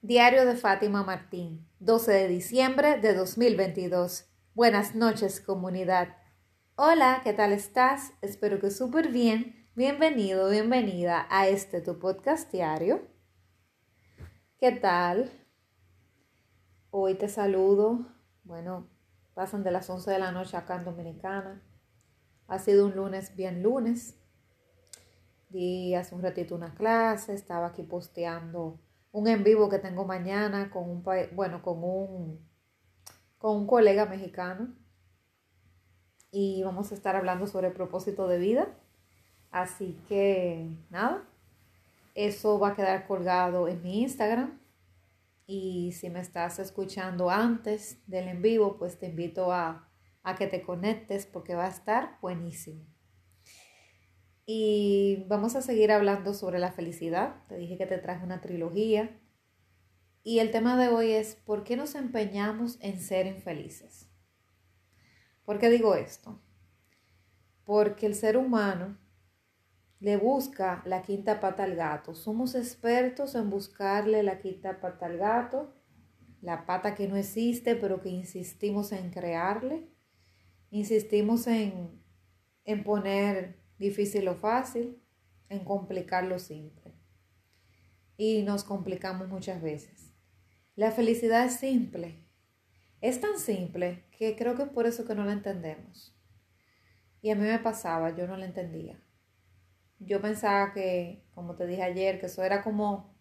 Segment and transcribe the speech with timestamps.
[0.00, 4.30] Diario de Fátima Martín, 12 de diciembre de 2022.
[4.54, 6.16] Buenas noches, comunidad.
[6.76, 8.12] Hola, ¿qué tal estás?
[8.22, 9.68] Espero que súper bien.
[9.74, 13.08] Bienvenido, bienvenida a este tu podcast diario.
[14.60, 15.32] ¿Qué tal?
[16.90, 18.06] Hoy te saludo.
[18.44, 18.88] Bueno,
[19.34, 21.60] pasan de las 11 de la noche acá en Dominicana.
[22.46, 24.16] Ha sido un lunes bien lunes.
[25.48, 28.78] Di hace un ratito una clase, estaba aquí posteando
[29.12, 32.48] un en vivo que tengo mañana con un, bueno, con un,
[33.38, 34.74] con un colega mexicano.
[36.30, 38.68] Y vamos a estar hablando sobre el propósito de vida.
[39.50, 41.24] Así que nada,
[42.14, 44.60] eso va a quedar colgado en mi Instagram.
[45.46, 49.88] Y si me estás escuchando antes del en vivo, pues te invito a,
[50.22, 52.84] a que te conectes porque va a estar buenísimo.
[54.50, 57.44] Y vamos a seguir hablando sobre la felicidad.
[57.48, 59.20] Te dije que te traje una trilogía.
[60.22, 64.08] Y el tema de hoy es, ¿por qué nos empeñamos en ser infelices?
[65.44, 66.40] ¿Por qué digo esto?
[67.66, 68.96] Porque el ser humano
[70.00, 72.14] le busca la quinta pata al gato.
[72.14, 75.74] Somos expertos en buscarle la quinta pata al gato,
[76.40, 79.90] la pata que no existe, pero que insistimos en crearle.
[80.70, 82.02] Insistimos en,
[82.64, 85.02] en poner difícil o fácil,
[85.48, 86.94] en complicar lo simple.
[88.16, 90.12] Y nos complicamos muchas veces.
[90.74, 92.24] La felicidad es simple.
[93.00, 96.14] Es tan simple que creo que es por eso que no la entendemos.
[97.22, 99.00] Y a mí me pasaba, yo no la entendía.
[100.00, 103.16] Yo pensaba que, como te dije ayer, que eso era como,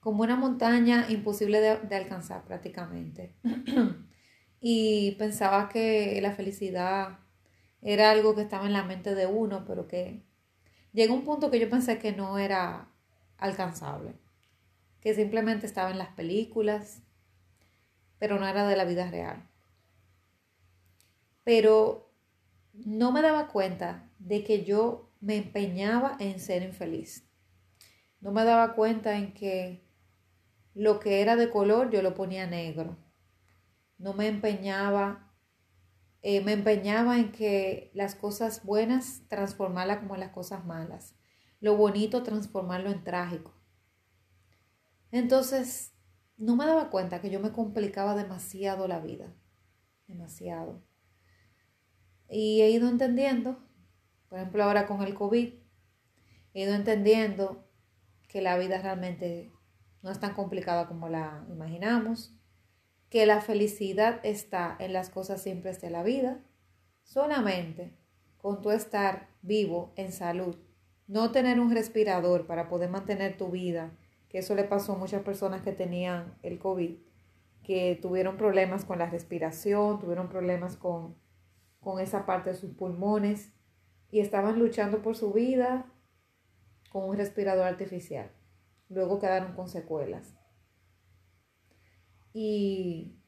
[0.00, 3.34] como una montaña imposible de alcanzar prácticamente.
[4.60, 7.18] y pensaba que la felicidad
[7.82, 10.22] era algo que estaba en la mente de uno, pero que
[10.92, 12.88] llegó un punto que yo pensé que no era
[13.38, 14.14] alcanzable,
[15.00, 17.02] que simplemente estaba en las películas,
[18.18, 19.48] pero no era de la vida real.
[21.42, 22.08] Pero
[22.72, 27.28] no me daba cuenta de que yo me empeñaba en ser infeliz.
[28.20, 29.84] No me daba cuenta en que
[30.74, 32.96] lo que era de color yo lo ponía negro.
[33.98, 35.31] No me empeñaba
[36.22, 41.16] eh, me empeñaba en que las cosas buenas transformarlas como las cosas malas,
[41.60, 43.52] lo bonito transformarlo en trágico.
[45.10, 45.92] Entonces,
[46.36, 49.34] no me daba cuenta que yo me complicaba demasiado la vida,
[50.06, 50.82] demasiado.
[52.28, 53.58] Y he ido entendiendo,
[54.28, 55.54] por ejemplo ahora con el COVID,
[56.54, 57.68] he ido entendiendo
[58.28, 59.52] que la vida realmente
[60.02, 62.34] no es tan complicada como la imaginamos,
[63.12, 66.40] que la felicidad está en las cosas simples de la vida,
[67.02, 67.92] solamente
[68.38, 70.56] con tu estar vivo en salud,
[71.08, 73.92] no tener un respirador para poder mantener tu vida,
[74.30, 76.96] que eso le pasó a muchas personas que tenían el COVID,
[77.62, 81.14] que tuvieron problemas con la respiración, tuvieron problemas con,
[81.80, 83.52] con esa parte de sus pulmones
[84.10, 85.84] y estaban luchando por su vida
[86.88, 88.30] con un respirador artificial.
[88.88, 90.34] Luego quedaron con secuelas.
[92.32, 93.18] Y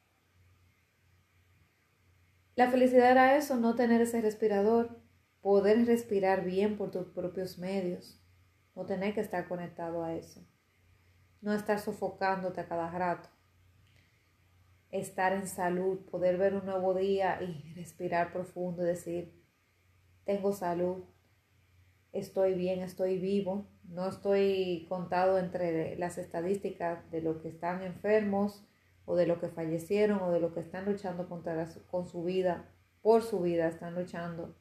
[2.57, 5.01] la felicidad era eso, no tener ese respirador,
[5.41, 8.23] poder respirar bien por tus propios medios,
[8.75, 10.47] no tener que estar conectado a eso,
[11.41, 13.29] no estar sofocándote a cada rato,
[14.91, 19.45] estar en salud, poder ver un nuevo día y respirar profundo y decir,
[20.25, 21.05] tengo salud,
[22.13, 28.65] estoy bien, estoy vivo, no estoy contado entre las estadísticas de los que están enfermos,
[29.07, 32.71] o de los que fallecieron o de los que están luchando con su vida,
[33.03, 34.57] por su vida, están luchando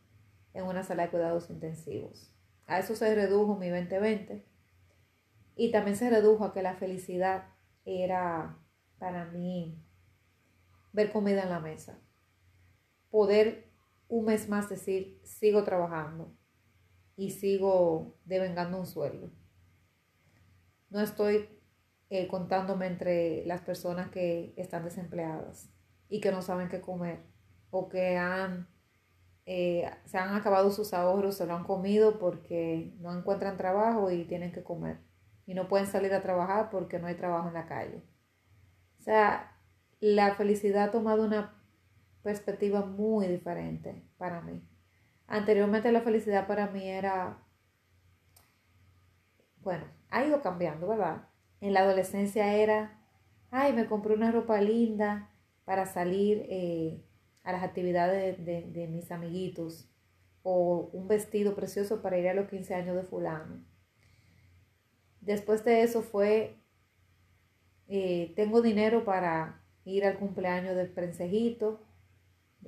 [0.53, 2.33] en una sala de cuidados intensivos.
[2.65, 4.45] A eso se redujo mi 2020
[5.55, 7.45] y también se redujo a que la felicidad
[7.85, 8.57] era
[8.97, 9.83] para mí
[10.91, 11.99] ver comida en la mesa,
[13.09, 13.71] poder
[14.07, 16.35] un mes más decir, sigo trabajando
[17.15, 19.31] y sigo devengando un sueldo.
[20.89, 21.49] No estoy
[22.13, 25.73] eh, contándome entre las personas que están desempleadas
[26.09, 27.23] y que no saben qué comer
[27.71, 28.67] o que han,
[29.47, 34.25] eh, se han acabado sus ahorros, se lo han comido porque no encuentran trabajo y
[34.25, 34.99] tienen que comer
[35.47, 38.03] y no pueden salir a trabajar porque no hay trabajo en la calle.
[38.99, 39.57] O sea,
[39.99, 41.63] la felicidad ha tomado una
[42.21, 44.61] perspectiva muy diferente para mí.
[45.25, 47.39] Anteriormente la felicidad para mí era,
[49.63, 51.32] bueno, ha ido cambiando, ¿verdad?
[51.63, 52.99] En la adolescencia era,
[53.49, 55.29] ay, me compré una ropa linda
[55.63, 57.01] para salir eh,
[57.41, 59.89] a las actividades de, mis amiguitos
[60.41, 63.63] o un vestido precioso para ir a los 15 años de fulano.
[65.21, 66.57] Después de eso fue
[67.87, 71.81] eh, tengo dinero para ir al cumpleaños del prensejito,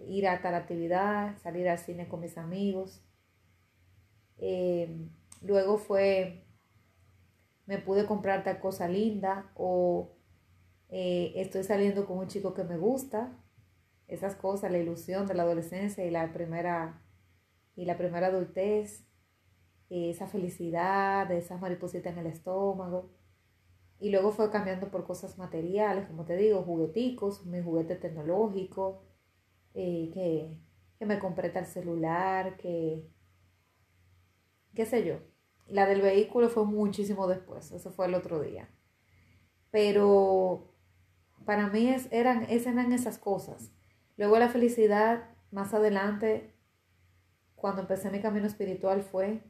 [0.07, 3.03] ir a tal actividad, salir al cine con mis amigos.
[4.37, 4.87] Eh,
[5.41, 6.44] luego fue,
[7.65, 10.15] me pude comprar tal cosa linda o
[10.89, 13.37] eh, estoy saliendo con un chico que me gusta.
[14.07, 17.01] Esas cosas, la ilusión de la adolescencia y la primera,
[17.75, 19.05] y la primera adultez,
[19.89, 23.11] esa felicidad, esas maripositas en el estómago.
[23.99, 29.03] Y luego fue cambiando por cosas materiales, como te digo, jugueticos, mi juguete tecnológico,
[29.73, 30.59] eh, que,
[30.99, 33.07] que, me compré tal celular, que,
[34.75, 35.19] qué sé yo.
[35.67, 38.69] La del vehículo fue muchísimo después, eso fue el otro día.
[39.71, 40.73] Pero
[41.45, 43.71] para mí es, eran, eran esas cosas.
[44.17, 46.55] Luego la felicidad, más adelante,
[47.55, 49.41] cuando empecé mi camino espiritual, fue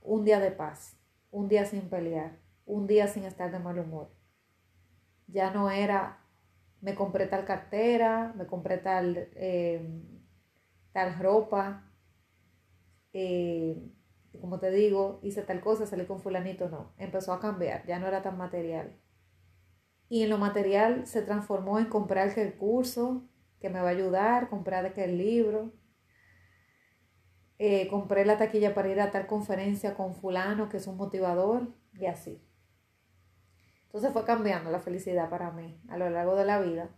[0.00, 0.96] un día de paz,
[1.30, 4.10] un día sin pelear, un día sin estar de mal humor.
[5.26, 6.24] Ya no era,
[6.80, 10.02] me compré tal cartera, me compré tal, eh,
[10.92, 11.92] tal ropa,
[13.12, 13.76] eh,
[14.40, 16.92] como te digo, hice tal cosa, salí con fulanito, no.
[16.98, 18.96] Empezó a cambiar, ya no era tan material.
[20.08, 23.28] Y en lo material se transformó en comprar el curso
[23.60, 25.72] que me va a ayudar, comprar aquel libro.
[27.58, 31.74] Eh, compré la taquilla para ir a tal conferencia con fulano que es un motivador
[31.94, 32.40] y así.
[33.86, 36.90] Entonces fue cambiando la felicidad para mí a lo largo de la vida.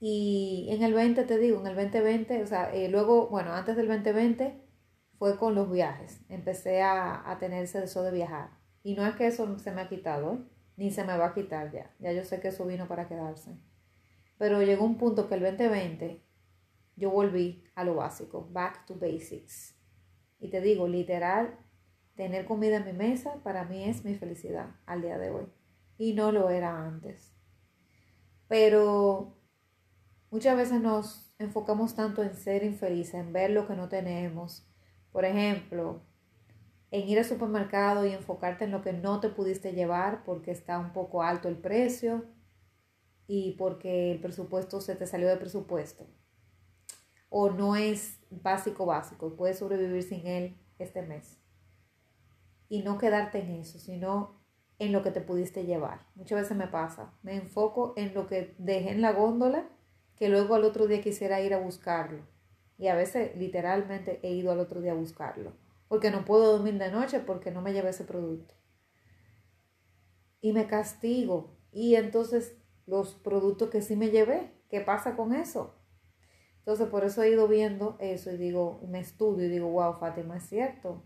[0.00, 3.76] Y en el 20, te digo, en el 2020, o sea, eh, luego, bueno, antes
[3.76, 4.65] del 2020
[5.18, 6.20] fue con los viajes.
[6.28, 8.50] Empecé a, a tener ese deseo de viajar.
[8.82, 10.46] Y no es que eso se me ha quitado,
[10.76, 11.94] ni se me va a quitar ya.
[11.98, 13.58] Ya yo sé que eso vino para quedarse.
[14.38, 16.22] Pero llegó un punto que el 2020
[16.96, 19.74] yo volví a lo básico, back to basics.
[20.38, 21.58] Y te digo, literal,
[22.16, 25.46] Tener comida en mi mesa para mí es mi felicidad al día de hoy.
[25.98, 27.36] Y no lo era antes.
[28.48, 29.36] Pero
[30.30, 34.66] muchas veces nos enfocamos tanto en ser infelices, en ver lo que no tenemos.
[35.16, 36.02] Por ejemplo,
[36.90, 40.78] en ir al supermercado y enfocarte en lo que no te pudiste llevar porque está
[40.78, 42.26] un poco alto el precio
[43.26, 46.06] y porque el presupuesto se te salió de presupuesto.
[47.30, 51.38] O no es básico básico, puedes sobrevivir sin él este mes
[52.68, 54.38] y no quedarte en eso, sino
[54.78, 56.04] en lo que te pudiste llevar.
[56.14, 59.66] Muchas veces me pasa, me enfoco en lo que dejé en la góndola,
[60.14, 62.35] que luego al otro día quisiera ir a buscarlo.
[62.78, 65.52] Y a veces literalmente he ido al otro día a buscarlo,
[65.88, 68.54] porque no puedo dormir de noche porque no me llevé ese producto.
[70.40, 71.56] Y me castigo.
[71.72, 72.56] Y entonces
[72.86, 75.74] los productos que sí me llevé, ¿qué pasa con eso?
[76.58, 80.36] Entonces por eso he ido viendo eso y digo, me estudio y digo, wow, Fátima,
[80.36, 81.04] es cierto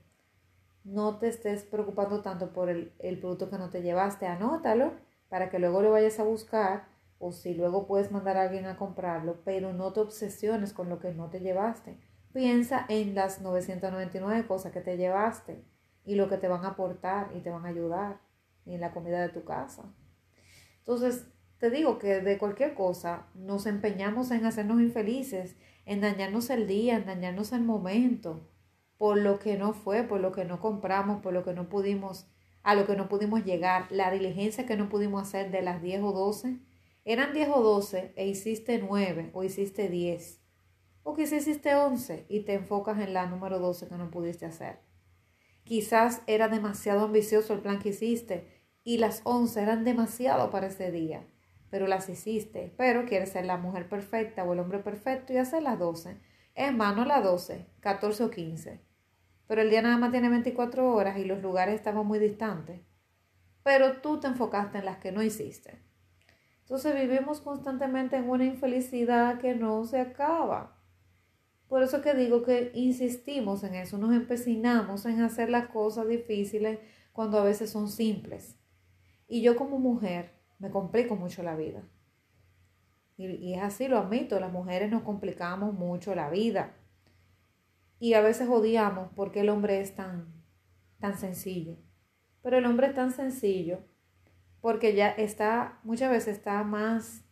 [0.84, 4.92] no te estés preocupando tanto por el, producto que no te llevaste, anótalo
[5.28, 6.88] para que luego lo vayas a buscar
[7.20, 10.98] o si luego puedes mandar a alguien a comprarlo, pero no te obsesiones con lo
[10.98, 11.98] que no te llevaste.
[12.32, 15.62] Piensa en las 999 cosas que te llevaste
[16.04, 18.20] y lo que te van a aportar y te van a ayudar
[18.64, 19.84] en la comida de tu casa.
[20.78, 21.26] Entonces,
[21.58, 26.96] te digo que de cualquier cosa nos empeñamos en hacernos infelices, en dañarnos el día,
[26.96, 28.48] en dañarnos el momento
[28.96, 32.26] por lo que no fue, por lo que no compramos, por lo que no pudimos,
[32.62, 36.02] a lo que no pudimos llegar, la diligencia que no pudimos hacer de las 10
[36.02, 36.69] o 12.
[37.12, 40.40] Eran 10 o 12 e hiciste 9 o hiciste 10.
[41.02, 44.78] O quizás hiciste 11 y te enfocas en la número 12 que no pudiste hacer.
[45.64, 48.46] Quizás era demasiado ambicioso el plan que hiciste
[48.84, 51.26] y las 11 eran demasiado para ese día,
[51.68, 52.72] pero las hiciste.
[52.76, 56.16] Pero quieres ser la mujer perfecta o el hombre perfecto y hacer las 12.
[56.54, 58.90] Es más, no las 12, 14 o 15
[59.48, 62.82] pero el día nada más tiene 24 horas y los lugares estaban muy distantes.
[63.64, 65.89] Pero tú te enfocaste en las que no hiciste.
[66.70, 70.78] Entonces vivimos constantemente en una infelicidad que no se acaba.
[71.66, 76.78] Por eso que digo que insistimos en eso, nos empecinamos en hacer las cosas difíciles
[77.12, 78.56] cuando a veces son simples.
[79.26, 81.82] Y yo como mujer me complico mucho la vida.
[83.16, 86.76] Y, es así, lo admito, las mujeres nos complicamos mucho la vida.
[87.98, 90.32] Y a veces odiamos porque el hombre es tan,
[91.00, 91.78] tan sencillo.
[92.42, 93.89] Pero el hombre es tan sencillo
[94.60, 97.24] porque ya está, muchas veces está más,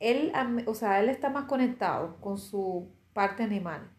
[0.00, 0.32] él,
[0.66, 3.90] o sea, él está más conectado con su parte animal,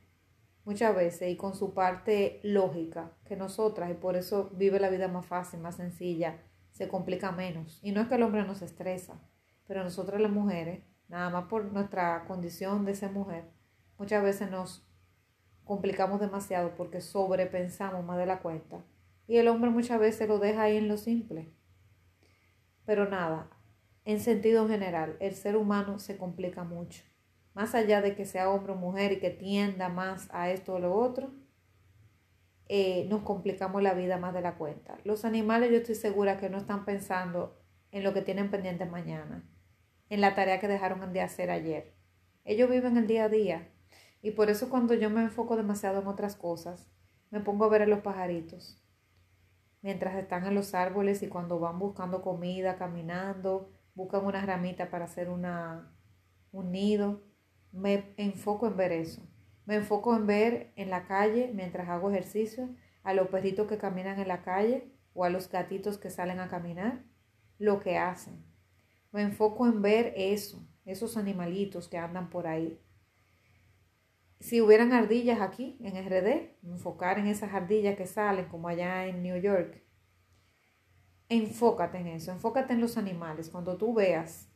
[0.66, 5.08] muchas veces, y con su parte lógica que nosotras, y por eso vive la vida
[5.08, 7.80] más fácil, más sencilla, se complica menos.
[7.84, 9.20] Y no es que el hombre nos estresa,
[9.68, 13.46] pero nosotras las mujeres, nada más por nuestra condición de ser mujer,
[13.98, 14.88] muchas veces nos
[15.64, 18.84] complicamos demasiado porque sobrepensamos más de la cuenta
[19.30, 21.54] Y el hombre muchas veces lo deja ahí en lo simple.
[22.84, 23.48] Pero nada,
[24.04, 27.04] en sentido general, el ser humano se complica mucho.
[27.54, 30.80] Más allá de que sea hombre o mujer y que tienda más a esto o
[30.80, 31.32] lo otro,
[32.70, 34.98] eh, nos complicamos la vida más de la cuenta.
[35.04, 39.48] Los animales yo estoy segura que no están pensando en lo que tienen pendiente mañana,
[40.10, 41.94] en la tarea que dejaron de hacer ayer.
[42.46, 43.70] Ellos viven el día a día
[44.24, 46.90] y por eso cuando yo me enfoco demasiado en otras cosas,
[47.30, 48.84] me pongo a ver a los pajaritos,
[49.82, 55.06] mientras están en los árboles y cuando van buscando comida, caminando, buscan una ramita para
[55.06, 55.96] hacer una,
[56.52, 57.24] un nido.
[57.72, 59.22] Me enfoco en ver eso.
[59.66, 62.70] Me enfoco en ver en la calle, mientras hago ejercicio,
[63.04, 66.50] a los perritos que caminan en la calle o a los gatitos que salen a
[66.50, 67.04] caminar,
[67.58, 68.44] lo que hacen.
[69.12, 72.80] Me enfoco en ver eso, esos animalitos que andan por ahí.
[74.39, 79.22] Si hubieran ardillas aquí en RD, enfocar en esas ardillas que salen como allá en
[79.22, 79.84] New York.
[81.27, 83.50] Enfócate en eso, enfócate en los animales.
[83.50, 84.50] Cuando tú veas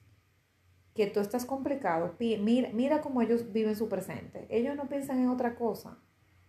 [0.95, 4.47] que tú estás complicado, mira, cómo ellos viven su presente.
[4.49, 5.99] Ellos no piensan en otra cosa.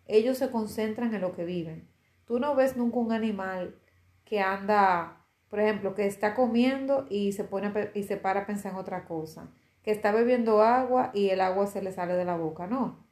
[0.06, 1.88] Ellos se concentran en lo que viven.
[2.26, 3.78] Tú no ves nunca un animal
[4.24, 8.72] que anda, por ejemplo, que está comiendo y se pone y se para a pensar
[8.72, 9.50] en otra cosa,
[9.82, 13.03] que está bebiendo agua y el agua se le sale de la boca, no.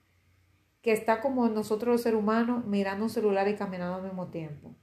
[0.82, 4.76] Que está como nosotros los seres humanos mirando un celular y caminando al mismo tiempo.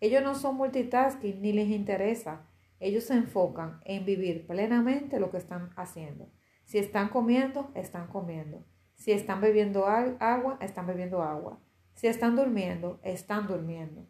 [0.00, 2.46] Ellos no son multitasking ni les interesa.
[2.78, 6.30] Ellos se enfocan en vivir plenamente lo que están haciendo.
[6.64, 8.64] Si están comiendo, están comiendo.
[8.94, 11.60] Si están bebiendo agua, están bebiendo agua.
[11.94, 14.06] Si están durmiendo, están durmiendo.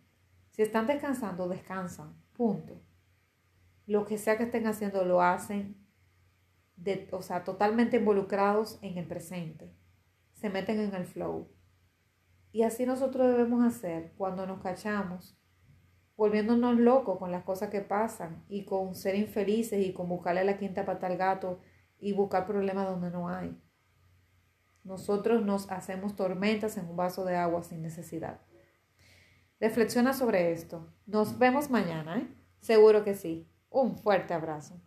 [0.51, 2.15] Si están descansando, descansan.
[2.33, 2.81] Punto.
[3.87, 5.77] Lo que sea que estén haciendo, lo hacen,
[7.13, 9.73] o sea, totalmente involucrados en el presente.
[10.37, 11.49] Se meten en el flow.
[12.53, 15.37] Y así nosotros debemos hacer cuando nos cachamos
[16.17, 20.59] volviéndonos locos con las cosas que pasan y con ser infelices y con buscarle la
[20.59, 21.61] quinta pata al gato
[21.99, 23.57] y buscar problemas donde no hay.
[24.83, 28.41] Nosotros nos hacemos tormentas en un vaso de agua sin necesidad.
[29.61, 30.93] Reflexiona sobre esto.
[31.07, 32.29] Nos vemos mañana, ¿eh?
[32.61, 33.49] Seguro que sí.
[33.69, 34.81] Un fuerte abrazo.